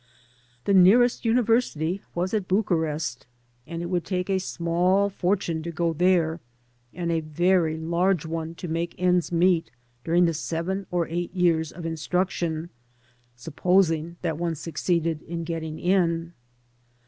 The 0.65 0.73
nearest 0.73 1.25
university 1.25 2.01
was 2.15 2.33
at 2.33 2.47
Bu 2.47 2.63
charest, 2.63 3.25
and 3.67 3.83
it 3.83 3.85
would 3.85 4.03
take 4.03 4.31
a 4.31 4.39
small 4.39 5.11
fortune 5.11 5.61
to 5.61 5.71
go 5.71 5.93
there 5.93 6.39
and 6.91 7.11
a 7.11 7.19
very 7.19 7.77
large 7.77 8.25
one 8.25 8.55
to 8.55 8.67
make 8.67 8.95
ends 8.97 9.31
meet 9.31 9.69
during 10.03 10.25
the 10.25 10.33
seven 10.33 10.87
or 10.89 11.07
eight 11.07 11.35
years 11.35 11.71
of 11.71 11.85
instruction, 11.85 12.71
supposing 13.35 14.15
that 14.23 14.39
one 14.39 14.55
succeeded 14.55 15.21
in 15.21 15.43
getting 15.43 15.77
in. 15.77 16.33